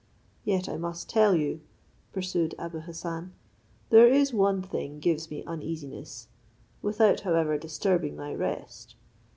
[0.43, 1.61] Yet I must tell you,"
[2.11, 3.33] pursued Abou Hassan,
[3.91, 6.27] "there is one thing gives me uneasiness,
[6.81, 8.95] without, however, disturbing my rest.